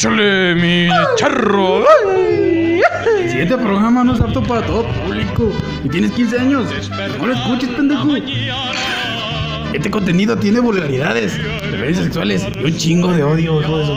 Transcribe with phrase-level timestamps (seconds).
[0.00, 1.84] Échale mi charro.
[3.20, 5.52] El siguiente programa no es apto para todo público.
[5.84, 6.64] Y tienes 15 años.
[7.18, 8.08] No lo escuches, pendejo.
[9.74, 11.36] Este contenido tiene vulgaridades,
[11.70, 13.92] referencias sexuales y un chingo de odio, hijo de su.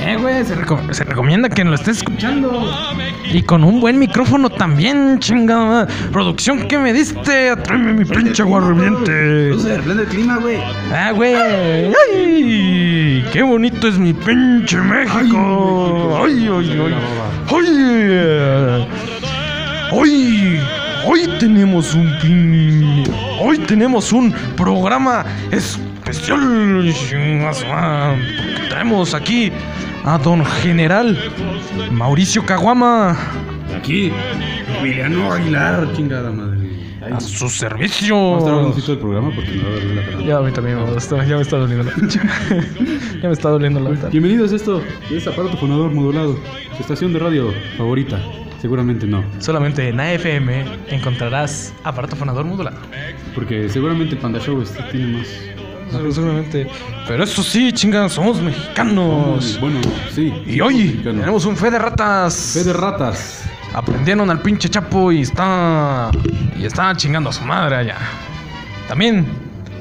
[0.00, 2.50] Eh, güey, se, reco- se recomienda que lo estés escuchando.
[3.32, 5.86] Y con un buen micrófono también, chingada.
[6.12, 9.50] Producción que me diste, tráeme mi pinche aguardiente.
[9.50, 10.58] No se el clima, güey.
[10.92, 11.34] Ah, güey.
[11.34, 16.20] Ay, qué bonito es mi pinche México.
[16.24, 16.94] Ay, ay, ay.
[17.52, 18.88] Ay,
[19.92, 20.60] hoy,
[21.06, 23.04] hoy tenemos un pin,
[23.40, 26.40] hoy tenemos un programa especial.
[26.82, 29.52] porque Traemos aquí
[30.04, 31.16] a don General
[31.92, 33.16] Mauricio Caguama
[33.76, 34.12] Aquí,
[34.78, 36.58] Emiliano Aguilar, chingada madre.
[37.02, 38.84] Ay, a su Vamos a estar servicio.
[38.88, 40.22] del programa porque me va a doler la pena.
[40.24, 41.92] Ya a mí también me gusta, ya me está doliendo la
[43.22, 46.36] Ya me está doliendo la Bienvenidos a esto, es aparato fonador modulado,
[46.76, 48.20] su estación de radio favorita.
[48.60, 52.76] Seguramente no, Solamente en AFM encontrarás aparato fonador modulado.
[53.34, 55.28] porque seguramente Panda Show este tiene más.
[55.90, 56.66] Seguramente.
[57.06, 59.58] Pero eso sí, chingas, somos mexicanos.
[59.60, 59.80] Bueno,
[60.14, 60.32] sí.
[60.46, 62.52] Y hoy tenemos un fe de ratas.
[62.54, 63.44] Fe de ratas.
[63.72, 66.10] Aprendieron al pinche Chapo y está.
[66.58, 67.98] Y está chingando a su madre allá.
[68.88, 69.26] También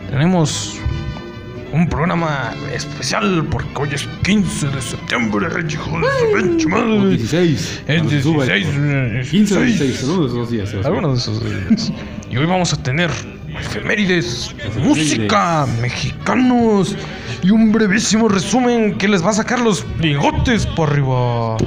[0.10, 0.76] tenemos
[1.72, 7.10] un programa especial porque hoy es 15 de septiembre, hijo de su madre.
[7.10, 7.84] 16.
[7.88, 8.68] Es cuando se suba 16.
[8.68, 8.82] esto.
[8.86, 9.80] eh, 15 o 16.
[9.80, 10.70] 16, algunos de esos días.
[10.70, 10.98] se va a subir.
[10.98, 11.94] Algunos de esos días.
[12.32, 13.10] Y hoy vamos a tener
[13.60, 16.96] efemérides, música, mexicanos
[17.44, 21.58] y un brevísimo resumen que les va a sacar los bigotes por arriba.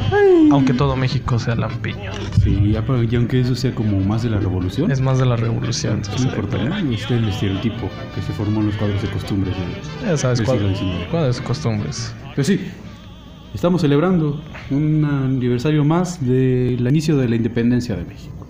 [0.50, 2.10] Aunque todo México sea lampiño.
[2.42, 2.76] Sí, y
[3.16, 6.02] aunque eso sea como más de la revolución, Es más de la revolución.
[6.18, 6.76] no importa, ¿no?
[6.92, 9.54] Este es el estereotipo que se formó en los cuadros de costumbres.
[9.56, 11.06] de- Ya sabes siglo XIX.
[11.10, 12.14] cuáles costumbres.
[12.34, 12.60] Pues sí,
[13.54, 18.41] estamos celebrando un aniversario más del inicio de la independencia de México.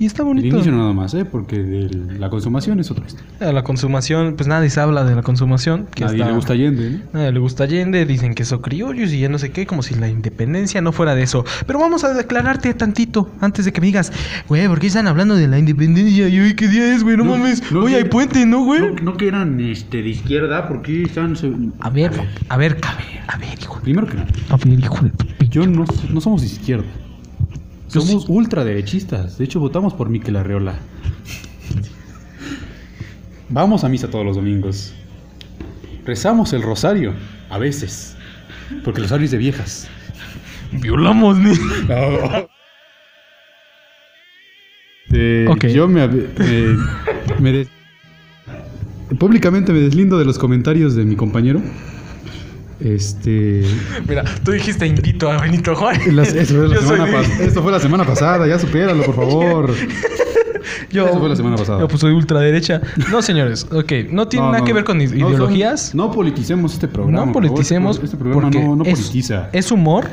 [0.00, 0.46] Y está El bonito.
[0.56, 1.24] inicio nada más, ¿eh?
[1.26, 3.28] Porque de la consumación es otra historia.
[3.40, 5.86] Eh, La consumación, pues nadie se habla de la consumación.
[5.94, 6.98] Que Nadie está- le gusta Allende, ¿no?
[7.20, 9.94] Nadie le gusta Allende, dicen que son criollos y ya no sé qué, como si
[9.94, 11.44] la independencia no fuera de eso.
[11.66, 14.10] Pero vamos a declararte tantito antes de que me digas,
[14.48, 16.28] güey, ¿por qué están hablando de la independencia?
[16.28, 17.18] Y hoy, ¿qué día es, güey?
[17.18, 17.62] No, No, mames.
[17.70, 18.80] no, que- hay puente, ¿no, güey?
[19.02, 21.36] No, que eran este, de izquierda, porque están...
[21.36, 22.10] se- A ver,
[22.48, 23.78] a ver, a ver, a ver, hijo.
[23.82, 24.98] Primero que nada, A ver, hijo
[25.50, 26.84] yo no, no somos de izquierda.
[27.92, 29.38] Yo Somos ultraderechistas.
[29.38, 30.74] De hecho, votamos por Miquel Arreola.
[33.48, 34.94] Vamos a misa todos los domingos.
[36.04, 37.14] Rezamos el rosario,
[37.50, 38.16] a veces.
[38.84, 39.88] Porque el rosario es de viejas.
[40.72, 41.52] Violamos, ni.
[45.12, 45.66] Eh, Ok.
[45.66, 46.28] Yo me, me-
[47.40, 47.66] me
[49.18, 51.60] públicamente me deslindo de los comentarios de mi compañero.
[52.82, 53.62] Este.
[54.08, 56.06] Mira, tú dijiste invito a Benito Juárez.
[56.34, 56.76] eso, de-
[57.46, 59.74] esto fue la semana pasada, ya supéralo, por favor.
[60.90, 61.80] Yo, Eso fue la semana pasada.
[61.80, 62.80] Yo pues soy ultraderecha.
[63.10, 65.94] No, señores, ok, no tiene No, nada no, que ver con ideologías.
[65.94, 67.26] No, politicemos este programa.
[67.26, 67.50] No por favor.
[67.56, 68.00] politicemos.
[68.02, 69.48] Este programa porque no, es- politiza.
[69.52, 70.08] Es, humor.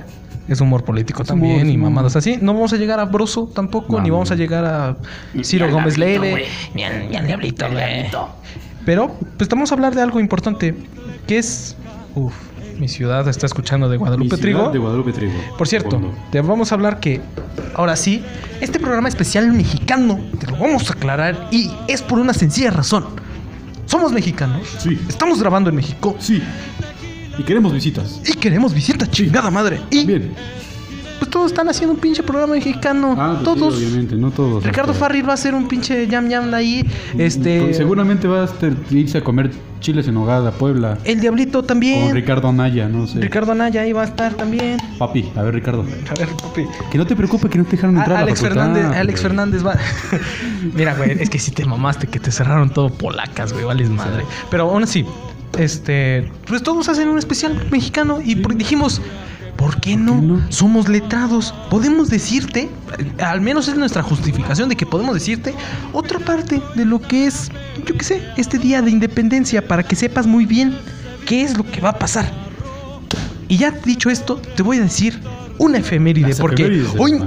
[0.47, 1.89] Es humor político Es también y humor.
[1.89, 2.37] mamadas así.
[2.41, 4.97] No vamos a llegar a Broso tampoco, ni vamos a llegar a
[5.43, 6.45] Ciro Gómez Leve.
[6.75, 8.05] Ni al, ni al diablito, güey.
[8.85, 10.75] Pero, pues vamos a hablar de algo importante.
[11.27, 11.75] Que es.
[12.15, 12.33] Uf,
[12.79, 14.69] mi ciudad está escuchando de Guadalupe Trigo.
[14.71, 15.33] De Guadalupe Trigo.
[15.57, 15.99] Por cierto,
[16.31, 17.21] te vamos a hablar que
[17.75, 18.23] ahora sí,
[18.61, 23.05] este programa especial mexicano, te lo vamos a aclarar y es por una sencilla razón.
[23.85, 24.99] Somos mexicanos, Sí.
[25.07, 26.41] estamos grabando en México Sí.
[27.37, 28.19] Y queremos visitas.
[28.27, 29.79] y queremos visita chingada madre.
[29.91, 30.33] Y Bien.
[31.17, 33.15] Pues todos están haciendo un pinche programa mexicano.
[33.17, 33.75] Ah, pues sí, todos.
[33.77, 34.63] obviamente, no todos.
[34.63, 36.85] Ricardo Este, Farril va a hacer un pinche yam yam ahí.
[37.17, 37.73] Este.
[37.73, 38.49] Seguramente va a
[38.91, 40.97] irse a comer chiles en hogada, Puebla.
[41.03, 42.13] El Diablito Con también.
[42.13, 43.19] Ricardo Anaya, no sé.
[43.19, 44.77] Ricardo Anaya ahí va a estar también.
[44.97, 45.81] Papi, a ver, Ricardo.
[46.09, 46.65] A ver, papi.
[46.91, 48.97] Que no te preocupes que no te dejaron A- entrar a la Alex facultad, Fernández,
[48.97, 49.21] Alex.
[49.21, 49.75] Fernández va.
[50.73, 54.23] Mira, güey, es que si te mamaste, que te cerraron todo polacas, güey, vales madre.
[54.49, 55.05] Pero aún así,
[55.57, 59.01] este, pues todos hacen un especial mexicano y dijimos,
[59.57, 60.21] ¿por qué no?
[60.21, 60.41] qué no?
[60.49, 62.69] Somos letrados, podemos decirte,
[63.19, 65.53] al menos es nuestra justificación de que podemos decirte
[65.93, 67.51] otra parte de lo que es,
[67.85, 70.75] yo qué sé, este día de independencia para que sepas muy bien
[71.25, 72.31] qué es lo que va a pasar.
[73.49, 75.19] Y ya dicho esto, te voy a decir
[75.57, 77.19] una efeméride, Las porque hoy.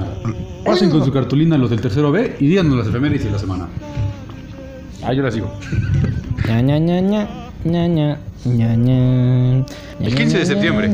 [0.64, 3.38] Pasen hoy con su cartulina los del tercero B y díganos las efemérides de la
[3.38, 3.68] semana.
[5.02, 5.50] Ah, yo la sigo.
[6.46, 7.28] Ña, ña, ña, ña,
[7.64, 8.18] ña, ña, ña, ña.
[8.44, 10.86] El 15 de septiembre.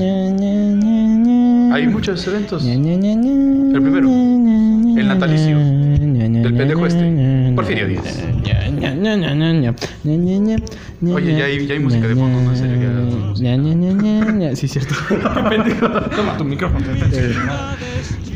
[1.73, 2.65] Hay muchos eventos.
[2.65, 8.25] El primero, el natalicio del pendejo este, Porfirio Díaz.
[11.03, 12.53] Oye, ya hay, música de fondo,
[14.57, 14.95] sí, cierto.
[16.17, 16.85] Toma tu micrófono.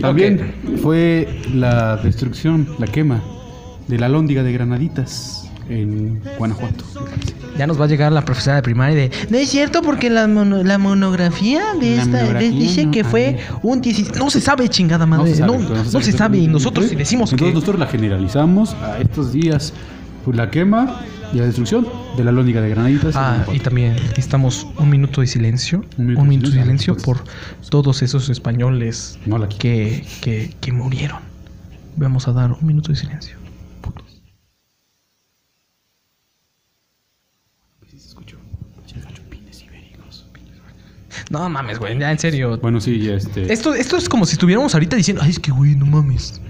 [0.01, 3.23] También fue la destrucción, la quema
[3.89, 6.85] de la lóndiga de granaditas en Guanajuato.
[7.61, 9.11] Ya nos va a llegar la profesora de primaria de...
[9.29, 13.05] No es cierto porque la, mono- la monografía de La esta monografía, dice no, que
[13.05, 13.41] fue ver.
[13.63, 14.17] un 16...
[14.19, 15.35] No se sabe, chingada madre.
[15.41, 16.39] No, no se sabe.
[16.39, 17.55] Y nosotros si decimos Entonces que...
[17.55, 19.75] nosotros la generalizamos a estos días
[20.25, 21.03] por la quema
[21.35, 21.87] y la destrucción
[22.17, 23.15] de la lóndiga de Granaditas.
[23.15, 25.85] Ah, y también necesitamos un minuto de silencio.
[25.99, 27.05] Un Un minuto de silencio, silencio pues.
[27.05, 27.25] por
[27.69, 29.19] todos esos españoles
[29.59, 31.19] que, que, que murieron.
[31.97, 33.37] Vamos a dar un minuto de silencio.
[41.31, 42.59] No mames, güey, ya en serio.
[42.59, 43.53] Bueno, sí, ya este.
[43.53, 46.41] Esto, esto es como si estuviéramos ahorita diciendo, ay, es que güey, no mames.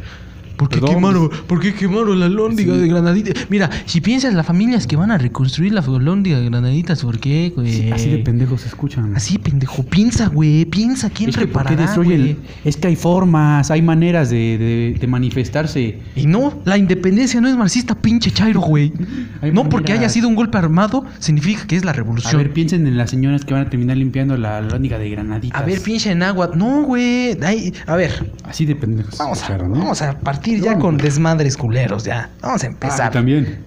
[0.61, 0.95] ¿Por qué Perdón.
[0.97, 2.81] quemaron, ¿por qué quemaron la lóndiga Sí.
[2.81, 3.47] de Granaditas?
[3.49, 7.51] Mira, si piensas las familias que van a reconstruir la lóndiga de Granaditas, ¿por qué,
[7.57, 7.91] güey?
[7.91, 9.17] Así de pendejos se escuchan.
[9.17, 9.83] Así, pendejo.
[9.85, 10.67] Piensa, güey.
[10.67, 12.37] Piensa quién es que ¿por qué reparará, el-?
[12.65, 15.99] Es que hay formas, hay maneras de, de- de manifestarse.
[16.15, 18.93] Y no, la independencia no es marxista, pinche chairo, güey.
[19.53, 22.37] No porque haya sido un golpe armado, significa que es la A revolución.
[22.37, 25.59] ver, piensen en las señoras que van a terminar limpiando la lóndiga de Granaditas.
[25.61, 26.51] A ver, pinche en agua.
[26.55, 27.39] No, güey.
[27.43, 29.17] Ay, A ver, Así de pendejos.
[29.19, 29.71] vamos a, ¿no?
[29.71, 30.83] vamos a partir ya Vamos.
[30.83, 32.31] con desmadres culeros, ya.
[32.43, 33.11] Vamos a Ah, empezar.
[33.11, 33.59] y también,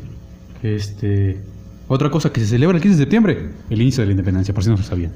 [0.64, 1.38] este,
[1.88, 4.64] otra cosa que se celebra el 15 de septiembre, el inicio de la independencia, por
[4.64, 5.12] si no se sabían.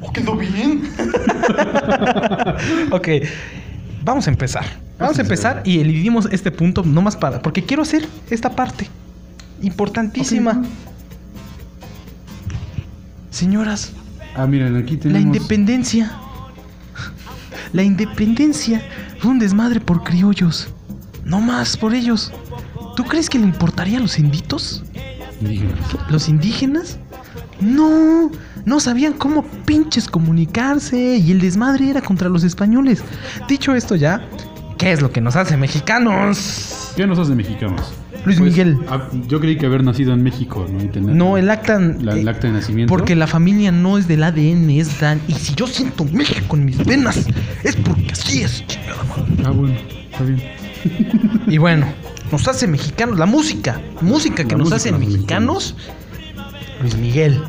[0.00, 0.82] ¿Oh, quedó bien?
[2.92, 3.08] ok,
[4.04, 4.64] vamos a empezar.
[4.98, 7.40] Vamos a empezar y elidimos este punto nomás para...
[7.42, 8.88] Porque quiero hacer esta parte.
[9.62, 10.62] Importantísima.
[13.30, 13.92] Señoras,
[14.34, 15.22] Ah, miren, aquí la tenemos...
[15.36, 16.12] independencia.
[17.76, 18.80] La independencia
[19.18, 20.68] fue un desmadre por criollos.
[21.26, 22.32] No más por ellos.
[22.96, 24.82] ¿Tú crees que le importaría a los inditos?
[26.08, 26.98] ¿Los indígenas?
[27.60, 28.30] No,
[28.64, 33.04] no sabían cómo pinches comunicarse y el desmadre era contra los españoles.
[33.46, 34.26] Dicho esto ya,
[34.78, 36.94] ¿qué es lo que nos hace mexicanos?
[36.96, 37.92] ¿Qué nos hace mexicanos?
[38.26, 38.78] Luis Miguel.
[38.88, 40.82] ah, yo creí que haber nacido en México, ¿no?
[40.84, 41.78] Y tener No, el acta...
[41.78, 42.90] la- el eh, acta de nacimiento.
[42.92, 45.20] Porque la familia no es del ADN, es Dan.
[45.28, 47.26] Y si yo siento México en mis venas,
[47.64, 49.42] es porque así es, chingada madre.
[49.44, 49.74] Ah, bueno,
[50.10, 50.42] está bien.
[51.48, 51.86] Y bueno,
[52.32, 53.18] nos hace mexicanos.
[53.18, 55.76] La música, música que La nos música hace nos hace mexicanos.
[56.80, 57.40] Luis Miguel.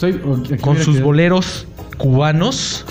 [0.00, 0.16] Pues
[0.60, 1.66] con sus boleros
[1.98, 2.84] cubanos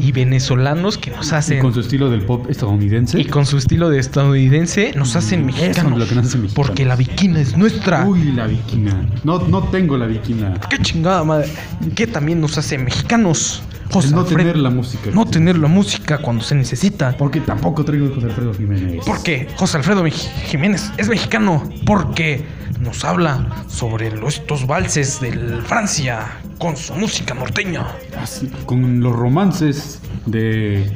[0.00, 3.20] y venezolanos que nos Y hacen con su estilo del pop estadounidense.
[3.20, 6.38] y con su estilo de estadounidense nos hacen Eso es mexicanos lo que nos hace
[6.38, 6.66] mexicanos.
[6.68, 9.06] porque la viquina es nuestra Uy, la viquina.
[9.24, 10.54] No, no tengo la viquina.
[10.70, 11.48] qué chingada madre
[11.94, 15.10] que también nos hace mexicanos José no Alfredo- tener la música.
[15.14, 19.02] no tener la música cuando se necesita Porque tampoco traigo José Alfredo Jiménez.
[19.06, 20.04] porque José Alfredo
[20.50, 22.44] Jiménez es mexicano porque
[22.80, 25.32] nos habla sobre estos valses de
[25.66, 27.86] Francia con su música norteña
[28.20, 30.90] Así, con los romances de,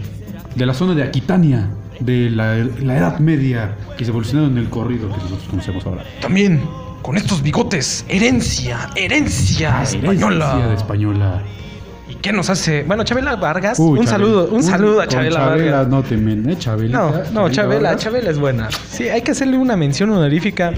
[0.54, 1.70] de la zona de Aquitania,
[2.00, 6.04] de la, la Edad Media, que se evolucionaron en el corrido que nosotros conocemos ahora.
[6.20, 6.62] También
[7.02, 10.46] con estos bigotes, herencia, herencia española.
[10.46, 11.42] Herencia de española.
[12.08, 12.84] ¿Y qué nos hace?
[12.84, 13.78] Bueno, Chabela Vargas.
[13.78, 14.10] Uy, un Chabela.
[14.10, 15.88] saludo, un, saludo a Chabela, Chabela, Vargas.
[15.88, 16.56] no te men, ¿eh?
[16.88, 18.02] No, no, Chabela, Vargas.
[18.02, 18.68] Chabela es buena.
[18.88, 20.72] Sí, hay que hacerle una mención honorífica.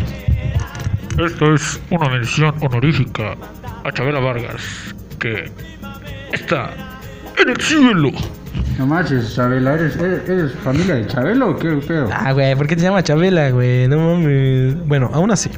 [1.18, 3.36] Esto es una mención honorífica
[3.84, 4.62] a Chabela Vargas,
[5.18, 5.50] que
[6.32, 6.70] está
[7.40, 8.10] en el cielo.
[8.78, 12.08] No manches, Chabela, ¿eres, eres, eres familia de Chabelo o qué pedo?
[12.12, 13.86] Ah, güey, ¿por qué te llama Chabela, güey?
[13.88, 14.76] No mames.
[14.88, 15.50] Bueno, aún así.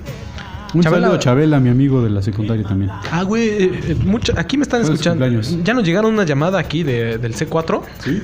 [0.74, 2.90] Un Chabela- saludo a Chabela, mi amigo de la secundaria también.
[3.10, 5.24] Ah, güey, eh, eh, mucho- aquí me están Feliz escuchando.
[5.24, 5.64] cumpleaños.
[5.64, 8.22] Ya nos llegaron una llamada aquí de- del C4 ¿Sí?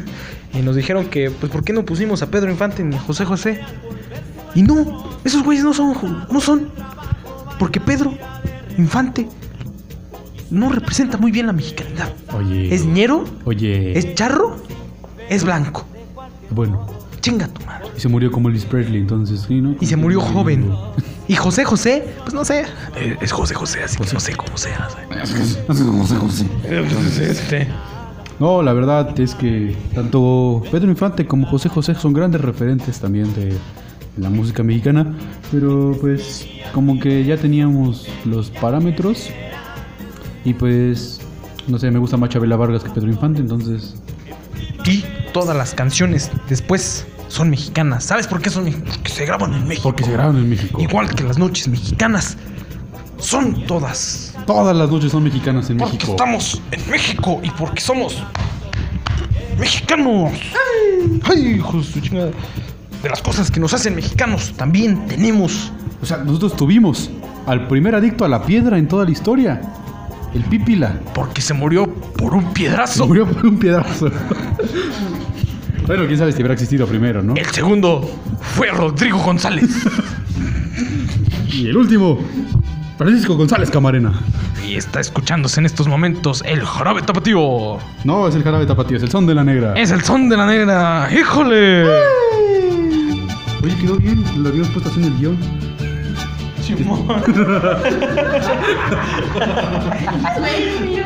[0.53, 3.25] y nos dijeron que, pues, ¿por qué no pusimos a Pedro Infante ni a José
[3.25, 3.61] José?
[4.55, 5.95] Y no, esos güeyes no son,
[6.31, 6.69] no son.
[7.63, 8.13] Porque Pedro
[8.77, 9.29] Infante
[10.51, 12.13] no representa muy bien la mexicanidad.
[12.37, 12.75] Oye.
[12.75, 13.97] Es ñero, Oye.
[13.97, 14.57] es charro,
[15.29, 15.85] es blanco.
[16.51, 16.89] Bueno.
[17.21, 17.87] Chinga tu madre.
[17.97, 19.77] Y se murió como Elvis Presley, entonces, sí, ¿no?
[19.81, 20.73] Y se murió joven.
[21.29, 22.65] Y José José, pues no sé.
[22.97, 24.89] eh, Es José José, así que no sé cómo sea.
[27.21, 27.69] Este.
[28.41, 33.33] No, la verdad es que tanto Pedro Infante como José José son grandes referentes también
[33.35, 33.57] de
[34.17, 35.15] la música mexicana,
[35.51, 39.29] pero pues como que ya teníamos los parámetros
[40.45, 41.21] y pues
[41.69, 43.95] no sé, me gusta más Chabela Vargas que Pedro Infante, entonces
[44.85, 48.05] Y todas las canciones después son mexicanas.
[48.05, 48.97] ¿Sabes por qué son mexicanas?
[48.99, 49.83] Porque se graban en México.
[49.89, 50.81] porque se graban en México.
[50.81, 52.37] Igual que las noches mexicanas.
[53.19, 54.35] Son todas.
[54.47, 56.13] Todas las noches son mexicanas en Porque México.
[56.13, 58.21] estamos en México y porque somos
[59.59, 60.33] mexicanos.
[61.25, 62.31] ¡Ay, hijo de chingada!
[63.03, 65.73] De las cosas que nos hacen mexicanos, también tenemos.
[66.03, 67.11] O sea, nosotros tuvimos
[67.47, 69.61] al primer adicto a la piedra en toda la historia.
[70.35, 70.99] El Pípila.
[71.15, 73.07] Porque se murió por un Se piedrazo.
[73.07, 74.11] murió por un piedrazo.
[75.87, 77.35] bueno, quién sabe si habrá existido primero, ¿no?
[77.35, 78.09] El segundo
[78.41, 79.69] fue Rodrigo González.
[81.53, 82.19] Y el último,
[82.97, 84.11] Francisco González Camarena.
[84.67, 87.77] y está escuchándose en estos momentos el jarabe tapatío.
[88.05, 89.75] No, es el jarabe tapatío, es el son de la negra.
[89.75, 91.11] Es el son de la negra.
[91.13, 91.85] ¡Híjole!
[93.63, 95.39] Oye, quedó bien, lo habíamos puesto así en el guion.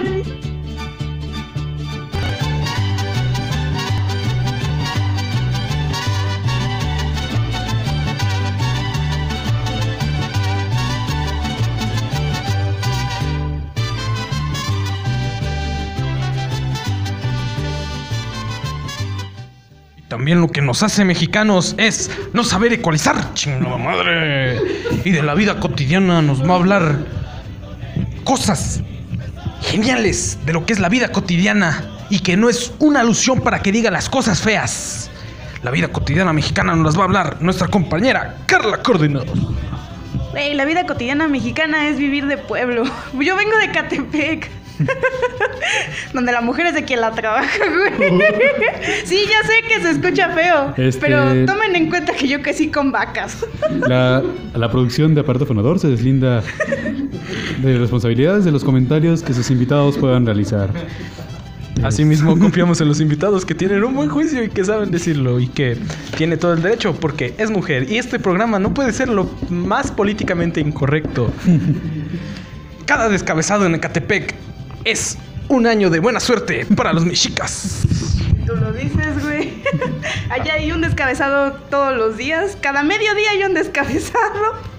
[20.27, 24.61] También lo que nos hace mexicanos es no saber ecualizar, chingada madre.
[25.05, 26.97] Y de la vida cotidiana nos va a hablar
[28.25, 28.81] cosas
[29.61, 33.63] geniales de lo que es la vida cotidiana y que no es una alusión para
[33.63, 35.13] que diga las cosas feas.
[35.63, 39.23] La vida cotidiana mexicana nos las va a hablar nuestra compañera Carla Córdoba.
[40.33, 42.83] Güey, la vida cotidiana mexicana es vivir de pueblo.
[43.13, 44.56] Yo vengo de Catepec.
[46.13, 47.59] Donde la mujer es de quien la trabaja,
[47.99, 48.21] güey.
[49.05, 50.75] Sí, ya sé que se escucha feo.
[50.77, 53.45] Este- Pero tomen en cuenta que yo crecí con vacas.
[53.89, 54.23] La,
[54.55, 56.43] la producción de Aparato Fonador se deslinda
[57.63, 60.71] de responsabilidades de los comentarios que sus invitados puedan realizar.
[61.83, 65.49] Asimismo, confiamos en los invitados que tienen un buen juicio y que saben decirlo y
[65.49, 65.77] que
[66.17, 67.91] tiene todo el derecho porque es mujer.
[67.91, 71.31] Y este programa no puede ser lo más políticamente incorrecto.
[72.87, 74.35] Cada descabezado en Ecatepec
[74.87, 77.83] es un año de buena suerte para los mexicas.
[78.47, 79.63] Tú lo dices, güey.
[80.31, 82.57] Allá hay un descabezado todos los días.
[82.61, 84.76] Cada mediodía hay un descabezado.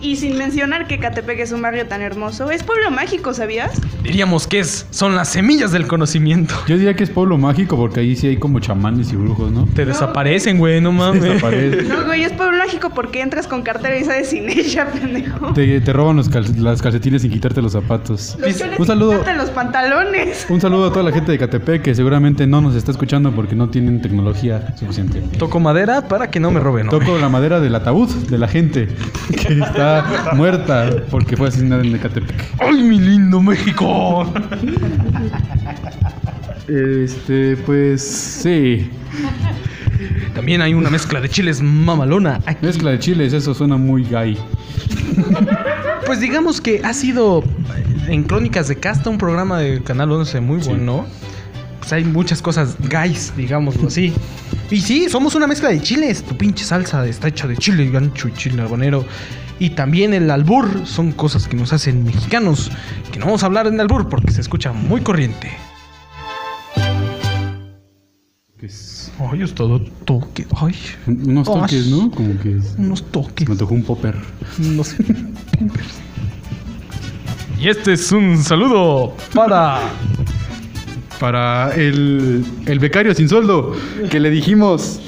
[0.00, 2.50] Y sin mencionar que Catepec es un barrio tan hermoso.
[2.50, 3.72] Es pueblo mágico, ¿sabías?
[4.02, 6.54] Diríamos que es, son las semillas del conocimiento.
[6.68, 9.66] Yo diría que es pueblo mágico porque ahí sí hay como chamanes y brujos, ¿no?
[9.74, 11.22] Te desaparecen, güey, no mames.
[11.22, 11.82] Desaparece.
[11.82, 15.52] No, güey, es pueblo mágico porque entras con cartera y sales sin ella, pendejo.
[15.52, 18.36] Te, te roban los cal- las calcetines sin quitarte los zapatos.
[18.40, 20.46] Los chones Un saludo, quítate los pantalones.
[20.48, 23.54] un saludo a toda la gente de Catepec que seguramente no nos está escuchando porque
[23.56, 25.20] no tienen tecnología suficiente.
[25.38, 26.88] Toco madera para que no me roben.
[26.88, 27.04] hombre.
[27.04, 28.88] Toco la madera del ataúd de la gente
[29.36, 29.87] que está
[30.34, 32.44] muerta porque fue asesinada en Ecatepec.
[32.60, 34.32] ¡Ay, mi lindo México!
[36.68, 38.90] Este, pues sí.
[40.34, 42.40] También hay una mezcla de chiles mamalona.
[42.60, 44.36] Mezcla de chiles, eso suena muy gay.
[46.06, 47.42] Pues digamos que ha sido
[48.06, 50.68] en Crónicas de Casta un programa de Canal 11 muy Sí.
[50.70, 51.06] bueno.
[51.80, 54.12] Pues hay muchas cosas guys, digámoslo así.
[54.70, 56.22] Y sí, somos una mezcla de chiles.
[56.22, 59.04] Tu pinche salsa está hecha de chile gancho y chile habanero.
[59.60, 62.70] Y también el albur son cosas que nos hacen mexicanos.
[63.12, 65.50] Que no vamos a hablar en albur porque se escucha muy corriente.
[68.60, 70.46] Es Ay, es todo toque.
[70.56, 70.74] Ay,
[71.06, 71.90] unos toques, Ay.
[71.90, 72.10] ¿no?
[72.10, 73.48] Como que unos toques.
[73.48, 74.14] me tocó un popper.
[74.58, 74.94] Unos
[77.60, 79.80] Y este es un saludo para
[81.18, 83.74] Para el, el becario sin sueldo
[84.08, 85.00] que le dijimos.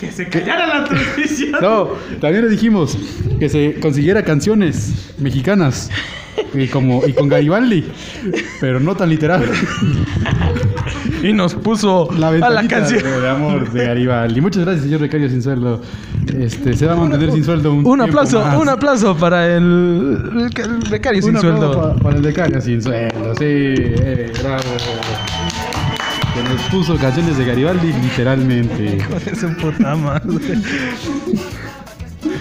[0.00, 1.52] Que se callara la transmisión.
[1.60, 1.90] No,
[2.20, 2.96] también le dijimos
[3.38, 5.90] que se consiguiera canciones mexicanas
[6.54, 7.84] y, como, y con Garibaldi,
[8.60, 9.44] pero no tan literal.
[11.22, 13.02] Y nos puso La a la canción.
[13.02, 14.40] de amor de Garibaldi.
[14.40, 15.82] Muchas gracias, señor becario sin sueldo.
[16.38, 18.56] Este, se va a mantener sin sueldo un Un aplauso, más.
[18.58, 21.72] un aplauso para el, el, el becario sin Un sueldo.
[21.94, 24.62] pa- Para el becario sin sueldo, sí, eh, bravo.
[26.34, 29.02] Que nos puso canciones de Garibaldi literalmente.
[29.04, 30.58] Joder, su puta madre.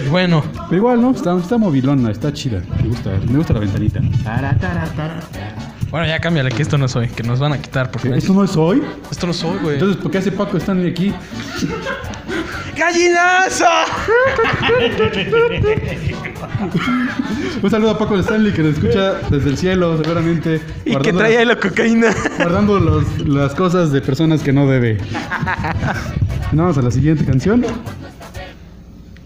[0.06, 1.12] Y bueno, Pero igual, ¿no?
[1.12, 2.62] Está, está movilona, está chida.
[2.82, 4.00] Me gusta, me gusta la ventanita.
[5.90, 8.44] bueno, ya cámbiale que esto no soy, que nos van a quitar por ¿Esto no
[8.44, 8.84] es hoy?
[9.10, 9.74] Esto no soy, güey.
[9.76, 11.14] Entonces, ¿por qué hace Paco Stanley aquí?
[12.78, 13.66] ¡Gallinazo!
[17.62, 20.62] Un saludo a Paco Stanley que nos escucha desde el cielo, seguramente.
[20.86, 22.08] Y que trae ahí la cocaína.
[22.38, 24.98] Guardando los- las cosas de personas que no debe.
[26.52, 27.66] Vamos a la siguiente canción.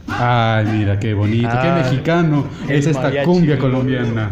[0.07, 4.29] Ay, mira, qué bonito, qué Ah, mexicano el es esta cumbia colombiana.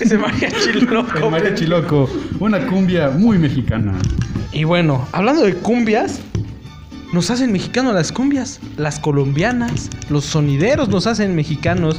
[0.00, 1.30] Ese mariachi El loco.
[1.30, 2.08] mariachi loco,
[2.40, 3.92] una cumbia muy mexicana.
[4.52, 6.20] Y bueno, hablando de cumbias,
[7.12, 11.96] nos hacen mexicanos las cumbias, las colombianas, los sonideros nos hacen mexicanos.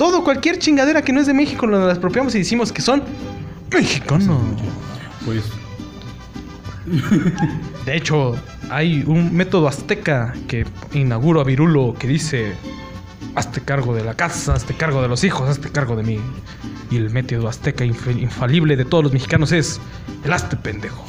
[0.00, 3.02] Todo, cualquier chingadera que no es de México, nos las apropiamos y decimos que son
[3.70, 4.30] mexicanos.
[5.26, 5.42] Pues,
[7.84, 8.34] De hecho,
[8.70, 10.64] hay un método azteca que
[10.94, 12.54] inauguro a Virulo que dice:
[13.34, 16.18] Hazte cargo de la casa, hazte cargo de los hijos, hazte cargo de mí.
[16.90, 19.82] Y el método azteca inf- infalible de todos los mexicanos es:
[20.24, 21.04] el hazte pendejo.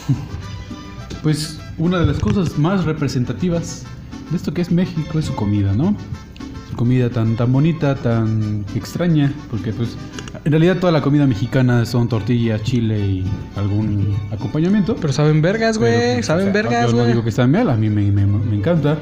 [1.24, 3.86] Pues una de las cosas más representativas
[4.32, 5.96] de esto que es México es su comida, ¿no?
[6.82, 9.96] Comida tan, tan bonita, tan extraña, porque pues
[10.44, 13.24] en realidad toda la comida mexicana son tortillas, chile y
[13.56, 14.96] algún acompañamiento.
[14.96, 16.16] Pero saben vergas, güey.
[16.16, 18.26] pues, Saben o sea, vergas, Yo no digo que está mal, a mí me, me-
[18.26, 18.98] me encanta.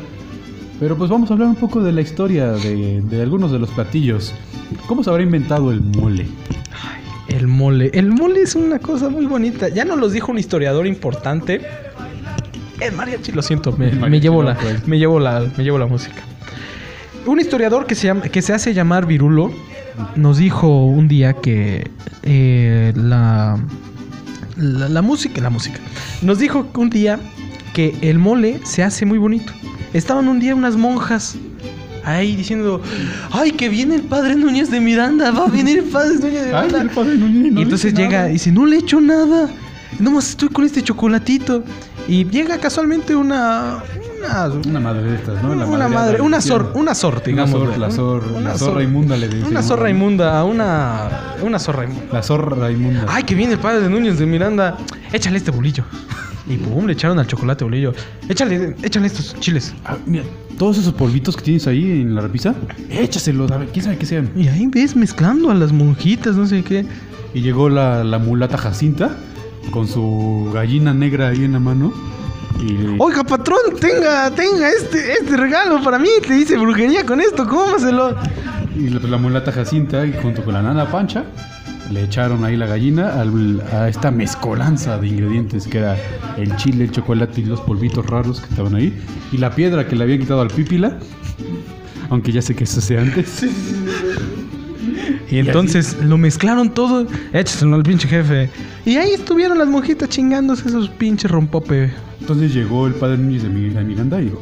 [0.77, 3.69] Pero pues vamos a hablar un poco de la historia de, de algunos de los
[3.69, 4.33] platillos.
[4.86, 6.25] ¿Cómo se habrá inventado el mole?
[7.29, 7.91] El mole.
[7.93, 9.69] El mole es una cosa muy bonita.
[9.69, 11.62] Ya nos los dijo un historiador importante.
[12.81, 14.86] El mariachi, lo siento, me, me llevo no, la, pues.
[14.86, 16.24] me llevo la, me llevo la música.
[17.29, 19.51] Un historiador que se, llama, que se hace llamar Virulo
[20.15, 21.89] nos dijo un día que
[22.24, 23.59] eh, la,
[24.57, 25.79] la, la música, la música,
[26.24, 27.19] nos dijo un día
[27.74, 29.53] que el mole se hace muy bonito.
[29.93, 31.36] Estaban un día unas monjas
[32.03, 32.81] ahí diciendo,
[33.31, 36.55] ay, que viene el padre Núñez de Miranda, va a venir el padre Núñez de
[36.55, 36.81] Ay, Miranda.
[36.81, 38.29] el padre Núñez, no y entonces llega nada.
[38.29, 39.50] y dice, no le he hecho nada.
[40.00, 41.63] Nomás estoy con este chocolatito.
[42.07, 43.83] Y llega casualmente una...
[44.19, 45.55] Una, Una madre de estas, ¿no?
[45.55, 47.51] La una madre, una sor, una sor, Una digamos.
[47.51, 49.49] sor, la sor, la zorra inmunda le decimos.
[49.49, 51.09] Una zorra inmunda, una,
[51.41, 52.05] una zorra inmunda.
[52.11, 53.05] La zorra inmunda.
[53.07, 54.77] Ay, que viene el padre de Núñez de Miranda.
[55.13, 55.83] Échale este bolillo.
[56.47, 57.93] Y pum, le echaron al chocolate bolillo.
[58.27, 59.73] Échale, échale estos chiles.
[59.85, 60.23] Ah, mira,
[60.57, 62.55] todos esos polvitos que tienes ahí en la repisa,
[62.89, 64.31] échaselos, a ver, quién sabe qué sean.
[64.35, 66.85] Y ahí ves mezclando a las monjitas, no sé qué.
[67.33, 69.11] Y llegó la, la mulata Jacinta
[69.71, 71.93] con su gallina negra ahí en la mano.
[72.60, 76.10] Y Oiga, patrón, tenga, tenga este, este regalo para mí.
[76.28, 78.16] Te dice brujería con esto, cómaselo.
[78.78, 81.24] Y la, la mulata Jacinta, y junto con la nana Pancha,
[81.92, 85.98] le echaron ahí la gallina al- a esta mezcolanza de ingredientes que era
[86.38, 88.94] el chile, el chocolate y los polvitos raros que estaban ahí.
[89.32, 90.98] Y la piedra que le habían quitado al pípila.
[92.10, 93.45] Aunque ya sé que eso sea antes.
[95.32, 97.06] Y entonces lo mezclaron todo.
[97.34, 98.50] Échaselo al pinche jefe.
[98.86, 101.92] Y ahí estuvieron las monjitas chingándose esos pinches rompope.
[102.20, 104.42] Entonces llegó el padre Núñez de, Mi- de Miranda y dijo: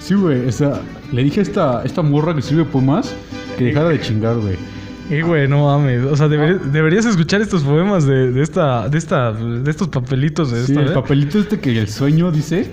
[0.00, 0.80] Sí, güey, esa-
[1.12, 3.14] le dije a esta, esta morra que sirve por más
[3.56, 4.56] que dejara de chingar, güey.
[5.08, 6.02] Y güey, no mames.
[6.04, 10.50] O sea, deberías, deberías escuchar estos poemas de, de esta, de esta, de estos papelitos
[10.50, 10.82] de Sí, esta.
[10.82, 10.92] el ¿eh?
[10.94, 12.70] papelito este que el sueño dice.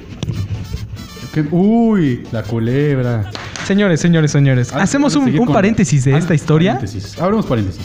[1.33, 3.29] que- uy, la culebra.
[3.65, 4.71] Señores, señores, señores.
[4.73, 6.73] Ah, Hacemos un, paréntesis de Ah, esta historia.
[6.75, 7.19] Paréntesis.
[7.19, 7.81] Abramos paréntesis.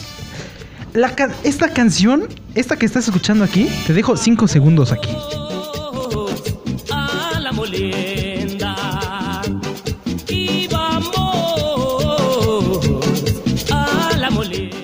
[0.95, 5.11] La ca- esta canción, esta que estás escuchando aquí, te dejo cinco segundos aquí.
[6.91, 8.75] a la molienda
[10.29, 11.15] y vamos
[13.71, 14.77] a la molienda.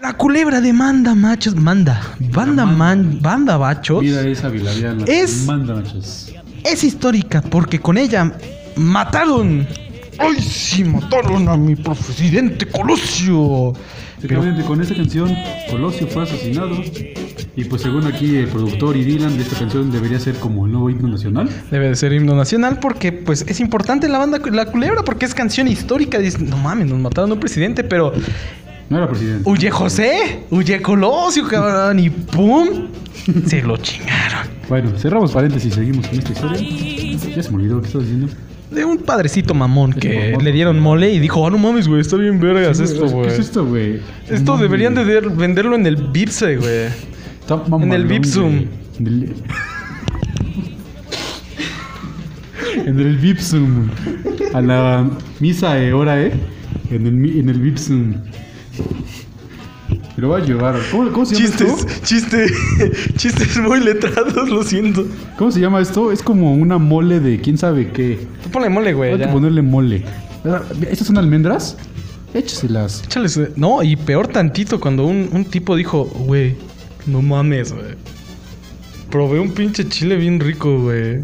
[0.00, 4.02] La culebra de manda machos, manda, banda man, banda bachos.
[4.02, 5.04] Mira esa vilaviana.
[5.06, 6.30] Es- Manda machos.
[6.62, 8.32] es histórica porque con ella
[8.76, 9.66] mataron.
[10.18, 10.84] ¡Ay, sí!
[10.84, 13.72] Mataron a mi presidente Colosio.
[14.20, 15.34] Pero, Efectivamente, con esta canción,
[15.70, 16.76] Colosio fue asesinado.
[17.56, 20.72] Y pues según aquí el productor y Dylan de esta canción debería ser como el
[20.72, 21.48] nuevo himno nacional.
[21.70, 25.34] debe de ser himno nacional porque pues es importante la banda La Culebra porque es
[25.34, 26.18] canción histórica.
[26.18, 28.12] Dices, no mames, nos mataron a un presidente, pero
[28.88, 29.48] No era presidente.
[29.48, 32.68] huye José, huye Colosio, cabrón, y pum,
[33.46, 34.48] se lo chingaron.
[34.68, 36.60] Bueno, cerramos paréntesis y seguimos con esta historia.
[37.36, 38.32] Ya se me olvidó qué estaba diciendo.
[38.70, 40.44] De un padrecito mamón que mamón.
[40.44, 43.28] le dieron mole y dijo, ah, no mames, güey, está bien vergas esto, güey.
[43.28, 44.00] ¿Qué es esto, güey?
[44.28, 46.88] Esto deberían de venderlo en el Vipse, güey.
[47.82, 48.68] En el güey.
[48.98, 49.34] En el-
[53.16, 53.88] Vipsum.
[54.52, 56.32] A la misa de hora, ¿eh?
[56.90, 57.58] En el, en el
[59.88, 60.04] Vipsum.
[60.16, 60.78] Lo va a llevar.
[60.90, 62.04] ¿Cómo, cómo se llama Chistes, esto?
[62.04, 62.46] chiste,
[63.16, 65.06] chistes muy letrados, lo siento.
[65.36, 66.12] ¿Cómo se llama esto?
[66.12, 68.26] Es como una mole de quién sabe qué.
[68.42, 69.12] Tú ponle mole, güey.
[69.12, 70.04] Hay que ponerle mole.
[70.44, 71.76] Ah, ¿Estas son almendras?
[72.34, 73.02] Échaselas.
[73.04, 76.56] Échales, No, y peor tantito cuando un, un tipo dijo, güey,
[77.06, 77.94] no mames, güey.
[79.10, 81.20] Probé un pinche chile bien rico, güey.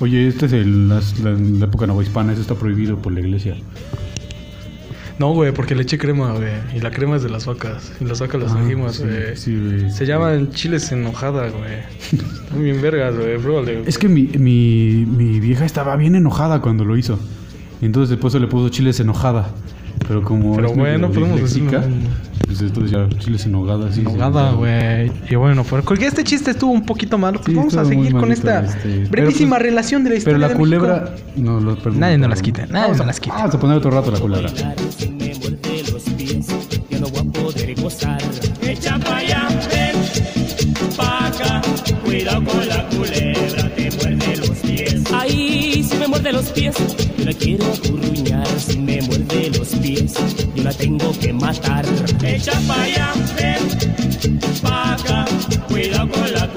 [0.00, 2.32] Oye, esta es el- las- la, la época novohispana.
[2.32, 3.56] Eso está prohibido por la iglesia.
[5.18, 6.52] No, güey, porque le eché crema, güey.
[6.76, 7.92] Y la crema es de las vacas.
[8.00, 9.36] Y las vacas las Ah, trajimos, sí, güey.
[9.36, 9.90] sí, güey.
[9.90, 11.78] Se llaman chiles enojada, güey.
[12.44, 13.36] Están bien vergas, güey.
[13.38, 13.82] Pruébale.
[13.86, 17.18] Es que mi, mi, mi vieja estaba bien enojada cuando lo hizo.
[17.82, 19.50] Entonces después se le puso chiles enojada.
[20.06, 21.80] Pero como Pero es bueno, podemos decirlo.
[22.48, 23.92] Pues entonces ya chiles en nogada.
[23.92, 25.12] Sí, Enojada, sí, güey.
[25.30, 27.38] Y bueno, porque este chiste estuvo un poquito malo.
[27.38, 30.36] Pues Sí, vamos a seguir con esta este, pero brevísima pues- relación de la historia.
[30.36, 31.00] Pero la de culebra...
[31.12, 31.30] México.
[31.36, 33.36] No, lo, perdón, Nadie nos las quita, nadie Vamos nos a- las quita.
[33.36, 34.50] Vamos a poner otro rato la culebra.
[38.62, 39.96] Echa pa' allá, ven,
[40.96, 41.62] pa' acá.
[42.04, 43.17] Cuidado con la culebra,
[46.28, 46.76] muerde los pies,
[47.16, 48.46] yo la quiero acurruñar.
[48.60, 50.14] Si me muerde los pies,
[50.54, 51.84] yo la tengo que matar.
[52.22, 54.96] Echa pa' allá, ven, pa'.
[55.68, 56.52] Cuidado con la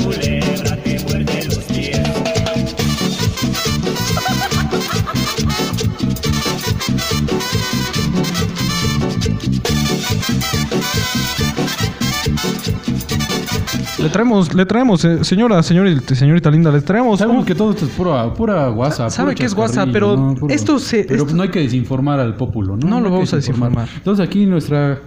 [14.11, 17.17] traemos, le traemos, eh, señora, señorita, señorita linda, le traemos.
[17.19, 19.09] Sabemos un- que todo esto es pura, pura WhatsApp.
[19.09, 22.19] Sabe que es WhatsApp, chascarrillo, pero Puro- esto se- Pero esto- no hay que desinformar
[22.19, 22.87] al pueblo, ¿no?
[22.87, 23.87] No lo vamos a desinformar.
[23.97, 24.99] Entonces aquí nuestra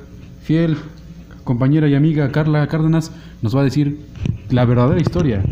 [0.43, 0.77] fiel
[1.45, 3.13] compañera y amiga Carla Cárdenas
[3.43, 3.99] nos va a decir
[4.51, 5.43] la verdadera historia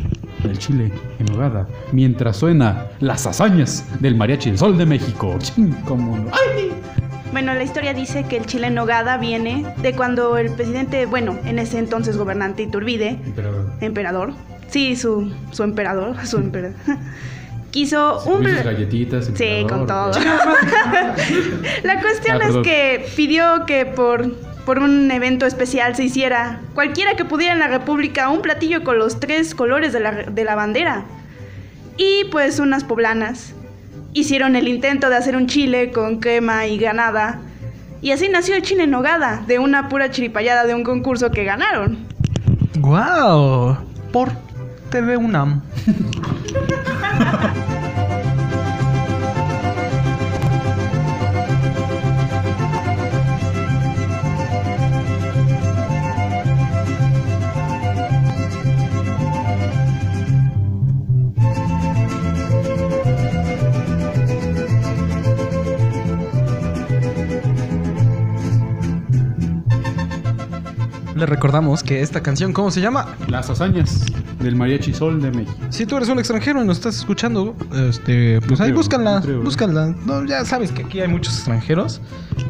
[0.43, 5.37] del chile en nogada mientras suena las hazañas del mariachi del sol de México.
[5.39, 6.25] Chin, cómo no.
[6.33, 6.71] ¡Ay!
[7.33, 11.39] Bueno, la historia dice que el chile en nogada viene de cuando el presidente, bueno,
[11.47, 14.35] en ese entonces gobernante Iturbide, Pero emperador,
[14.69, 16.77] sí, su, su emperador, su emperador,
[17.71, 18.43] quiso un...
[18.43, 20.13] ¿Tuviste galletitas, Sí, emperador, con todo.
[21.85, 24.31] La cuestión Ah, es que pidió que por,
[24.67, 28.99] por un evento especial se hiciera cualquiera que pudiera en la República un platillo con
[28.99, 31.05] los tres colores de la, de la bandera.
[31.97, 33.55] Y pues unas poblanas
[34.13, 37.41] hicieron el intento de hacer un chile con crema y granada.
[38.01, 41.45] Y así nació el chile en nogada, de una pura chiripallada de un concurso que
[41.45, 41.99] ganaron.
[42.79, 43.77] ¡Guau!
[44.13, 44.31] Por
[44.91, 45.63] TV UNAM.
[71.23, 73.15] Le recordamos que esta canción, ¿cómo se llama?
[73.29, 74.05] Las hazañas
[74.41, 75.55] del mariachi sol de México.
[75.71, 77.55] Si tú eres un extranjero y nos estás escuchando,
[77.89, 79.45] este, pues No ahí creo, búscala, no creo, ¿no?
[79.45, 79.95] búscala.
[80.05, 82.01] No, ya sabes que aquí hay muchos extranjeros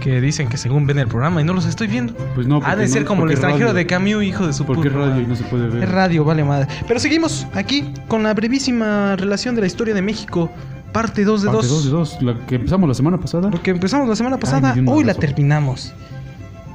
[0.01, 2.15] que dicen que según ven el programa y no los estoy viendo.
[2.35, 3.75] Pues no, Ha de ser como el extranjero radio.
[3.75, 5.83] de Camus, hijo de su Porque es puta radio no se puede ver.
[5.83, 6.67] Es radio, vale madre.
[6.89, 10.51] Pero seguimos aquí con la brevísima relación de la historia de México,
[10.95, 11.69] parte 2 de Parte 2.
[11.69, 13.51] dos de dos, la que empezamos la semana pasada.
[13.51, 15.93] Porque empezamos la semana Ay, pasada, un hoy la terminamos.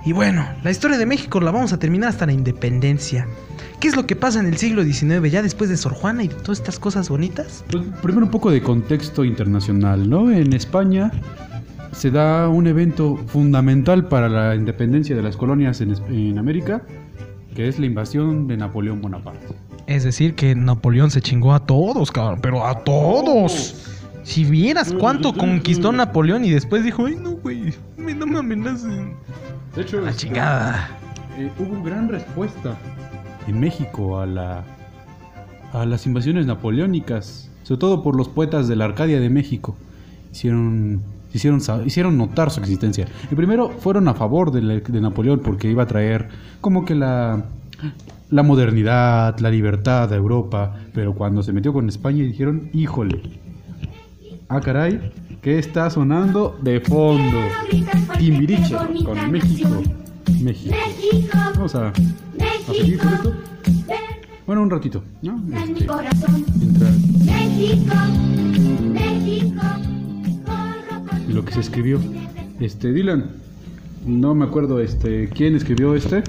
[0.07, 3.27] Y bueno, la historia de México la vamos a terminar hasta la independencia.
[3.81, 6.29] ¿Qué es lo que pasa en el siglo XIX, ya después de Sor Juana y
[6.29, 7.65] de todas estas cosas bonitas?
[7.69, 10.31] Pues, primero un poco de contexto internacional, ¿no?
[10.31, 11.11] En España
[11.91, 16.83] se da un evento fundamental para la independencia de las colonias en, en América,
[17.53, 19.55] que es la invasión de Napoleón Bonaparte.
[19.87, 23.75] Es decir, que Napoleón se chingó a todos, cabrón, pero a todos.
[24.23, 27.73] Si vieras cuánto conquistó Napoleón y después dijo, ay, no, güey,
[28.15, 29.13] no me amenacen.
[29.75, 30.89] De hecho, La este, chingada.
[31.37, 32.77] eh, hubo gran respuesta
[33.47, 34.63] en México a, la,
[35.73, 39.75] a las invasiones napoleónicas, sobre todo por los poetas de la Arcadia de México.
[40.31, 41.01] Hicieron,
[41.33, 43.07] hicieron, hicieron notar su existencia.
[43.31, 46.27] Y primero fueron a favor de Napoleón porque iba a traer
[46.61, 47.45] como que la,
[48.29, 53.21] la modernidad, la libertad a Europa, pero cuando se metió con España dijeron, híjole,
[54.49, 55.11] ah caray,
[55.41, 57.38] ¿qué está sonando de fondo?
[58.17, 59.84] Timbiriche con México.
[60.41, 60.76] México.
[61.56, 61.93] Vamos a, a
[62.73, 63.34] seguir con esto.
[64.45, 65.41] Bueno, un ratito, ¿no?
[65.58, 65.88] Este,
[66.58, 66.95] mientras
[71.28, 72.00] lo que se escribió.
[72.60, 73.32] Este, Dylan,
[74.06, 76.23] no me acuerdo este, quién escribió este.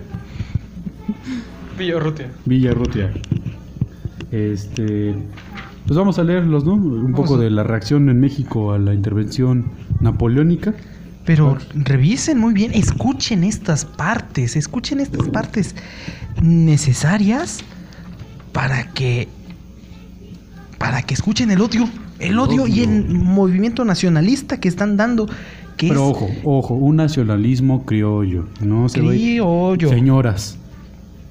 [1.79, 2.31] Villarrutia.
[2.45, 3.13] Villarrutia.
[4.31, 5.15] Este,
[5.89, 6.75] pues vamos a leerlos, ¿no?
[6.75, 9.65] Un Vamos poco a- de la reacción en México a la intervención
[10.01, 10.75] napoleónica.
[11.25, 15.75] Pero revisen muy bien, escuchen estas partes, escuchen estas partes
[16.43, 17.61] necesarias
[18.53, 19.29] para que
[20.79, 25.27] para que escuchen el odio, el odio y el movimiento nacionalista que están dando,
[25.77, 28.47] que Pero es ojo, ojo, un nacionalismo criollo.
[28.61, 29.89] No se criollo.
[29.89, 30.57] Señoras,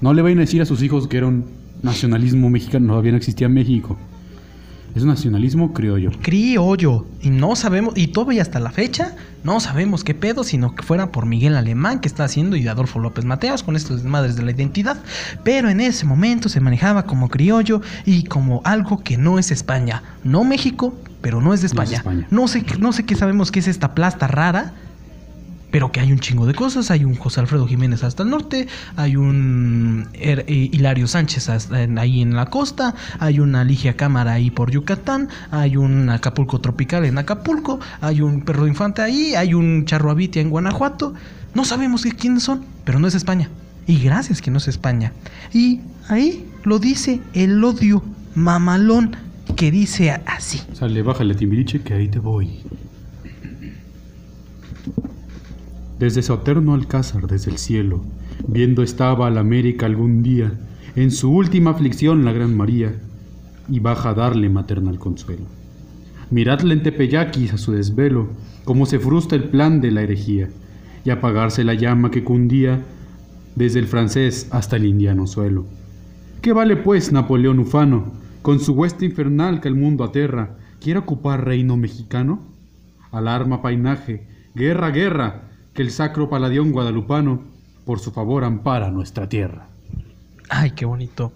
[0.02, 1.46] no le vayan a decir a sus hijos que era un
[1.82, 3.98] nacionalismo mexicano, todavía no existía México.
[4.97, 6.10] Es nacionalismo criollo.
[6.23, 7.05] criollo.
[7.21, 11.12] Y no sabemos, y todavía hasta la fecha, no sabemos qué pedo, sino que fuera
[11.12, 14.51] por Miguel Alemán que está haciendo y Adolfo López Mateos con estos madres de la
[14.51, 14.97] identidad.
[15.43, 20.01] Pero en ese momento se manejaba como criollo y como algo que no es España.
[20.23, 22.27] No México, pero no es de No es España.
[22.31, 24.73] No sé, qué- no sé qué sabemos qué es esta plasta rara.
[25.78, 26.90] Pero que hay un chingo de cosas.
[26.90, 28.68] Hay un José Alfredo Jiménez hasta el norte.
[28.96, 31.50] Hay un Er- eh, Hilario Sánchez
[32.00, 32.96] ahí en la costa.
[33.20, 35.30] Hay una Ligia Cámara ahí por Yucatán.
[35.52, 37.80] Hay un Acapulco Tropical en Acapulco.
[38.02, 39.36] Hay un Perro Infante ahí.
[39.36, 41.13] Hay un Charro Abitia en Guanajuato.
[41.54, 43.48] No sabemos quiénes son, pero no es España.
[43.86, 45.13] Y gracias que no es España.
[45.54, 49.16] Y ahí lo dice el odio mamalón
[49.56, 50.60] que dice así.
[50.74, 52.62] Sale, bájale Timbiriche que ahí te voy.
[55.99, 58.03] Desde su eterno alcázar, desde el cielo,
[58.47, 60.53] viendo estaba a la América algún día,
[60.95, 62.93] en su última aflicción la gran María,
[63.67, 65.45] y baja a darle maternal consuelo.
[66.29, 68.29] Miradle en Tepeyaquis a su desvelo,
[68.63, 70.49] cómo se frustra el plan de la herejía,
[71.03, 72.83] y apagarse la llama que cundía
[73.55, 75.65] desde el francés hasta el indiano suelo.
[76.41, 81.43] ¿Qué vale pues Napoleón ufano, con su hueste infernal que el mundo aterra, quiere ocupar
[81.43, 82.43] reino mexicano?
[83.12, 85.46] Alarma painaje, guerra, guerra,
[85.78, 87.44] que el sacro paladión guadalupano
[87.86, 89.68] por su favor ampara nuestra tierra.
[90.50, 91.32] Ay, qué bonito.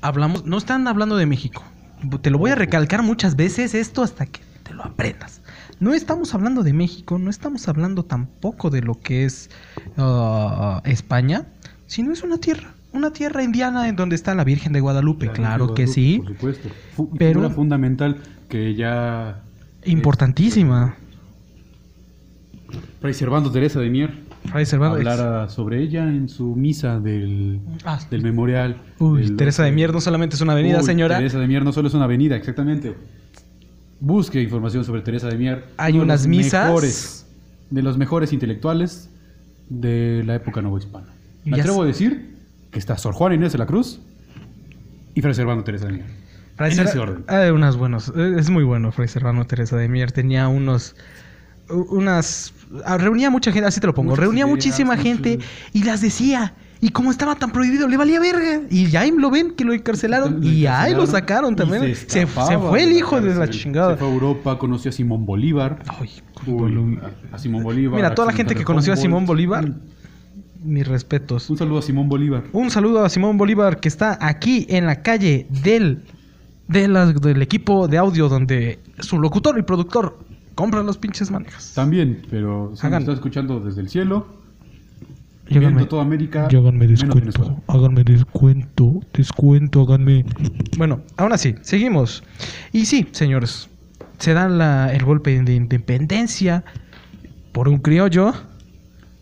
[0.00, 1.64] Hablamos, no están hablando de México.
[2.22, 5.40] Te lo voy a recalcar muchas veces esto hasta que te lo aprendas.
[5.80, 9.50] No estamos hablando de México, no estamos hablando tampoco de lo que es
[9.96, 11.46] ah, España,
[11.88, 15.74] sino es una tierra, una tierra indiana en donde está la Virgen de Guadalupe, claro
[15.74, 16.68] que sí, Por supuesto.
[17.18, 19.42] Pero- figura fundamental que ya
[19.84, 20.96] importantísima.
[23.00, 24.10] Fray Servando Teresa de Mier
[24.46, 28.76] Fray Servando- hablara sobre ella en su misa del, Ah, del memorial.
[28.98, 29.74] Uy, del Teresa de 12.
[29.76, 31.16] Mier no solamente es una avenida, Uy, señora.
[31.16, 32.94] Teresa de Mier no solo es una avenida, exactamente.
[34.00, 35.64] Busque información sobre Teresa de Mier.
[35.78, 36.66] Hay de unas misas.
[36.66, 37.26] Mejores,
[37.70, 39.08] de los mejores intelectuales
[39.70, 41.06] de la época novohispana.
[41.44, 42.36] Me atrevo a decir
[42.70, 44.00] que está Sor Juana Inés de la Cruz
[45.14, 46.06] y Fray Servando Teresa de Mier.
[46.56, 47.24] Fray en ese orden.
[47.28, 48.10] Ah, unas buenos.
[48.14, 50.12] Es muy bueno Fray Servando Teresa de Mier.
[50.12, 50.94] Tenía unos.
[51.70, 52.52] Unas.
[52.84, 54.10] ah, Reunía mucha gente, así te lo pongo.
[54.10, 55.38] Muchas reunía ideas, muchísima gente
[55.72, 56.54] y las decía.
[56.80, 58.60] Y como estaba tan prohibido, le valía verga.
[58.68, 60.40] Y ya lo ven que lo encarcelaron.
[60.42, 61.82] Lo y ahí lo sacaron y también.
[61.82, 63.92] se Se, se escapaba fue el hijo de la chingada.
[63.92, 65.82] Se fue a Europa, conoció a Simón Bolívar.
[65.88, 66.10] Ay,
[66.46, 66.98] Uy,
[67.32, 67.96] a, a Simón Bolívar.
[67.96, 68.96] Mira, toda la gente que conoció a.
[68.96, 69.66] Simón Bolívar,
[70.62, 71.48] mis respetos.
[71.48, 72.44] Un saludo a Simón Bolívar.
[72.52, 76.02] Un saludo a Simón Bolívar que está aquí en la calle del,
[76.68, 80.18] de la- del equipo de audio donde su locutor y productor
[80.54, 81.72] compran los pinches manejas.
[81.74, 84.26] También, pero si Hagan- nos está escuchando desde el cielo,
[85.48, 86.48] Y háganme- viendo toda América.
[86.50, 87.60] Y háganme descuento.
[87.68, 89.00] Háganme descuento.
[89.12, 90.24] Descuento, háganme.
[90.78, 92.22] Bueno, aún así, seguimos.
[92.72, 93.68] Y sí, señores,
[94.18, 96.64] se da la- el golpe de independencia
[97.52, 98.32] por un criollo,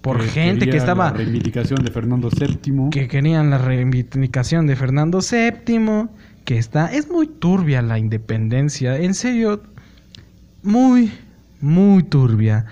[0.00, 1.10] por Que gente que estaba...
[1.10, 2.90] La reivindicación de Fernando VII.
[2.90, 6.08] que querían la reivindicación de Fernando VII,
[6.44, 9.62] que está, es muy turbia la independencia, en serio,
[10.62, 11.12] muy,
[11.60, 12.66] muy turbia.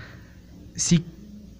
[0.75, 1.03] Sí,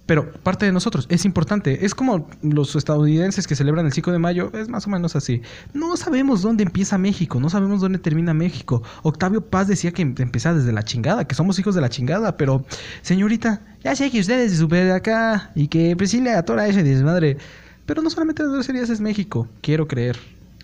[0.06, 4.18] pero parte de nosotros, es importante, es como los estadounidenses que celebran el 5 de
[4.18, 5.42] mayo, es más o menos así.
[5.74, 8.82] No sabemos dónde empieza México, no sabemos dónde termina México.
[9.02, 12.64] Octavio Paz decía que empezaba desde la chingada, que somos hijos de la chingada, pero
[13.02, 16.82] señorita, ya sé que ustedes se super acá y que pues sí le atora ese
[16.82, 17.38] desmadre.
[17.86, 20.18] Pero no solamente de dos series es México, quiero creer.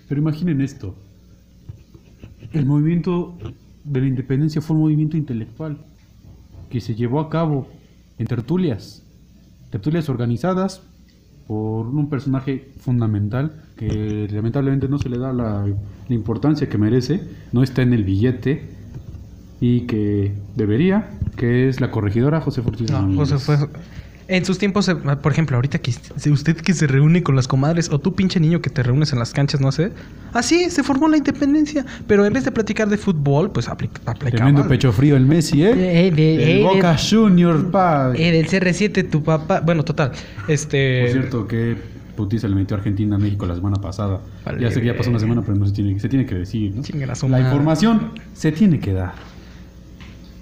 [0.08, 0.94] Pero imaginen esto.
[2.52, 3.36] El movimiento
[3.88, 5.78] de la independencia fue un movimiento intelectual
[6.70, 7.68] que se llevó a cabo
[8.18, 9.02] en tertulias.
[9.70, 10.82] Tertulias organizadas
[11.46, 17.22] por un personaje fundamental que lamentablemente no se le da la, la importancia que merece,
[17.52, 18.62] no está en el billete
[19.60, 22.70] y que debería, que es la corregidora José No,
[23.00, 23.30] Domínguez.
[23.32, 23.68] José fue-
[24.30, 25.90] En sus tiempos, eh, por ejemplo, ahorita que
[26.30, 29.18] usted que se reúne con las comadres o tú pinche niño que te reúnes en
[29.18, 29.90] las canchas, no sé.
[30.34, 31.86] Así se formó la independencia.
[32.06, 34.36] Pero en vez de platicar de fútbol, pues aplica, aplicaba.
[34.44, 36.06] Tremendo pecho frío el Messi, ¿eh?
[36.08, 38.12] Eh, de- el eh, Boca Junior, pa.
[38.14, 39.60] Eh, del CR7, tu papá.
[39.60, 40.12] Bueno, total.
[40.46, 41.04] Este.
[41.04, 41.76] Por cierto, que
[42.14, 44.20] putiza le metió a Argentina a México la semana pasada.
[44.44, 46.34] Vale, ya sé que ya pasó una semana, pero no se tiene, se tiene que
[46.34, 46.82] decir, ¿no?
[47.28, 49.14] La información se tiene que dar.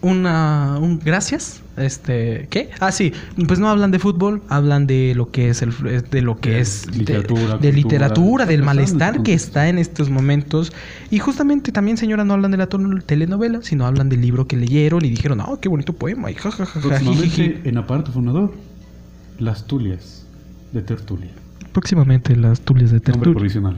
[0.03, 3.13] una un gracias este qué ah sí.
[3.47, 5.73] Pues no hablan de fútbol hablan de lo que es el
[6.11, 9.79] de lo que De es de- literatura, de, cultura, literatura del malestar que está en
[9.79, 10.73] estos momentos.
[11.11, 15.05] Y justamente también señora no hablan de la telenovela sino hablan del libro que leyeron
[15.05, 16.89] y dijeron ah qué bonito poema y jajajaja, jijiji".
[16.89, 18.55] Próximamente, en aparato fundador,
[19.39, 20.27] las Tulias
[20.73, 21.31] de Tertulia.
[21.73, 23.35] próximamente las tulias de Nombre tertulia.
[23.35, 23.77] provisional.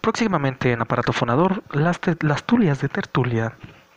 [0.00, 3.52] próximamente en aparato fonador las, te- las tulias de tertulia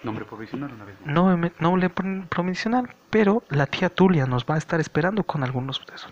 [0.06, 1.14] Nombre provisional una vez más.
[1.14, 5.24] no me- no le ponen provisional pero la tía Tulia nos va a estar esperando
[5.24, 6.12] con algunos de esos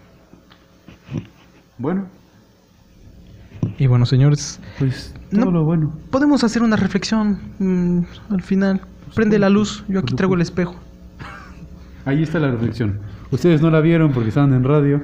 [1.77, 2.07] Bueno,
[3.77, 5.51] y bueno señores pues todo No.
[5.51, 5.93] lo bueno.
[6.11, 8.01] Podemos hacer una reflexión mm,
[8.31, 8.81] al final.
[9.15, 10.75] Prende la luz, yo aquí traigo el espejo.
[12.05, 12.99] Ahí está la reflexión.
[13.31, 15.01] Ustedes no la vieron porque estaban en radio,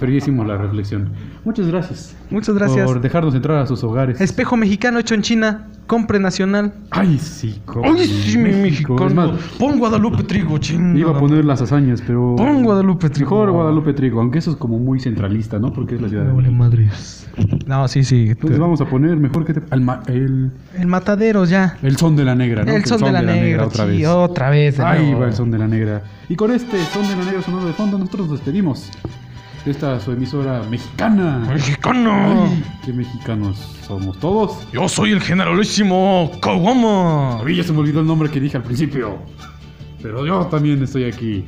[0.00, 1.10] pero ya hicimos la reflexión.
[1.44, 2.16] Muchas gracias.
[2.30, 2.86] Muchas gracias.
[2.86, 4.20] Por dejarnos entrar a sus hogares.
[4.20, 5.68] Espejo mexicano hecho en China.
[5.86, 6.72] compre nacional.
[6.90, 8.94] Ay, sí, como ¡Ay, sí, mi México.
[8.94, 9.06] mexicano!
[9.06, 10.98] Es más, Pon Guadalupe Trigo, chingada.
[10.98, 12.34] iba a poner las hazañas, pero.
[12.36, 13.30] Pon Guadalupe Trigo.
[13.30, 15.72] Mejor Guadalupe Trigo, aunque eso es como muy centralista, ¿no?
[15.74, 16.58] Porque es la ciudad de vale México.
[16.64, 17.28] madres.
[17.66, 18.28] No, sí, sí.
[18.30, 21.76] Entonces vamos a poner mejor que te- al ma- el, El Mataderos ya.
[21.82, 22.72] el son de la negra, ¿no?
[22.72, 24.06] el Que son de la negra, otra sí, vez.
[24.08, 24.76] otra vez.
[24.78, 25.20] de Ahí nuevo.
[25.20, 26.02] va el son de la negra.
[26.30, 28.90] Y con este son de la negra sonando de fondo, nosotros nos despedimos
[29.64, 31.38] de esta su emisora mexicana.
[31.48, 32.46] ¡Mexicano!
[32.48, 34.66] Ay, qué mexicanos somos todos.
[34.72, 37.40] Yo soy el generalísimo Kawama.
[37.40, 39.18] A mí ya se me olvidó el nombre que dije al principio.
[40.02, 41.44] Pero yo también estoy aquí.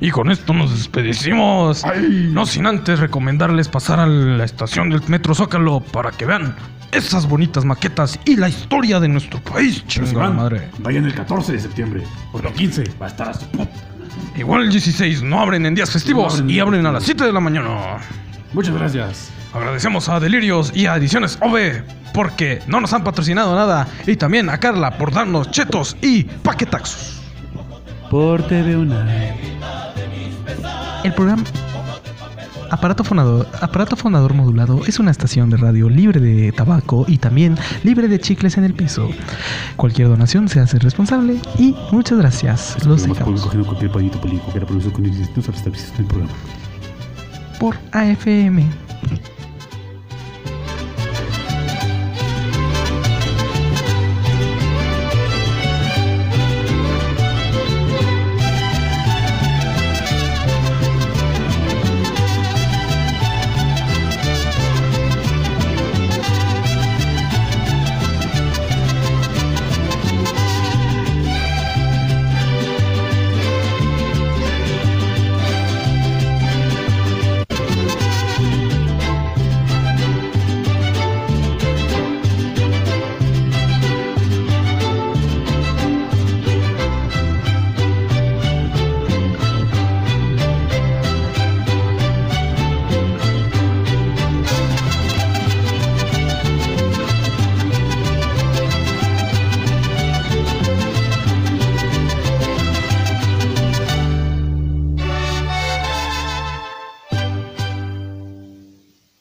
[0.00, 1.84] Y con esto nos despedimos.
[1.84, 2.30] Ay.
[2.32, 6.54] No sin antes recomendarles pasar a la estación del Metro Zócalo para que vean
[6.92, 9.84] esas bonitas maquetas y la historia de nuestro país.
[9.86, 10.68] Si Chingada madre.
[10.78, 12.02] Vayan el 14 de septiembre.
[12.32, 13.70] Porque el 15 va a estar a su puta.
[14.36, 17.22] Igual el 16 no abren en días festivos abren y abren a las festivos.
[17.22, 17.98] 7 de la mañana.
[18.52, 19.30] Muchas gracias.
[19.52, 23.86] Agradecemos a Delirios y a Ediciones OV porque no nos han patrocinado nada.
[24.06, 27.20] Y también a Carla por darnos chetos y paquetaxos.
[28.10, 29.06] Por TV Una.
[31.04, 31.44] El programa
[32.70, 37.56] Aparato Fonador, Aparato Fonador Modulado es una estación de radio libre de tabaco y también
[37.82, 39.08] libre de chicles en el piso.
[39.76, 42.84] Cualquier donación se hace responsable y muchas gracias.
[42.86, 43.48] Los dejamos
[47.60, 48.66] por AFM.